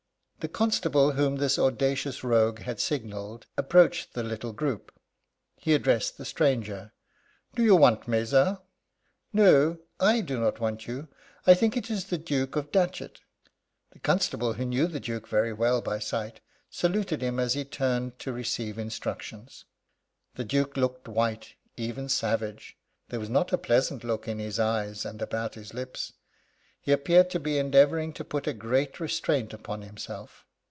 The 0.43 0.47
constable 0.47 1.11
whom 1.11 1.35
this 1.35 1.59
audacious 1.59 2.23
rogue 2.23 2.61
had 2.61 2.79
signalled 2.79 3.45
approached 3.57 4.15
the 4.15 4.23
little 4.23 4.53
group. 4.53 4.91
He 5.55 5.75
addressed 5.75 6.17
the 6.17 6.25
stranger: 6.25 6.93
"Do 7.53 7.61
you 7.63 7.75
want 7.75 8.07
me, 8.07 8.25
sir?" 8.25 8.57
"No, 9.31 9.77
I 9.99 10.21
do 10.21 10.39
not 10.39 10.59
want 10.59 10.87
you. 10.87 11.09
I 11.45 11.53
think 11.53 11.77
it 11.77 11.91
is 11.91 12.05
the 12.05 12.17
Duke 12.17 12.55
of 12.55 12.71
Datchet." 12.71 13.21
The 13.91 13.99
constable, 13.99 14.53
who 14.53 14.65
knew 14.65 14.87
the 14.87 14.99
Duke 14.99 15.27
very 15.27 15.53
well 15.53 15.79
by 15.79 15.99
sight, 15.99 16.39
saluted 16.71 17.21
him 17.21 17.39
as 17.39 17.53
he 17.53 17.63
turned 17.63 18.17
to 18.17 18.33
receive 18.33 18.79
instructions. 18.79 19.65
The 20.33 20.43
Duke 20.43 20.75
looked 20.75 21.07
white, 21.07 21.53
even 21.77 22.09
savage. 22.09 22.79
There 23.09 23.19
was 23.19 23.29
not 23.29 23.53
a 23.53 23.59
pleasant 23.59 24.03
look 24.03 24.27
in 24.27 24.39
his 24.39 24.59
eyes 24.59 25.05
and 25.05 25.21
about 25.21 25.53
his 25.53 25.75
lips. 25.75 26.13
He 26.83 26.91
appeared 26.91 27.29
to 27.29 27.39
be 27.39 27.59
endeavouring 27.59 28.11
to 28.13 28.23
put 28.23 28.47
a 28.47 28.53
great 28.53 28.99
restraint 28.99 29.53
upon 29.53 29.83
himself. 29.83 30.47